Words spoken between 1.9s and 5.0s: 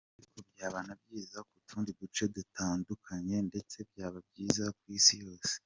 duce dutandukanye ndetse byaba byiza ku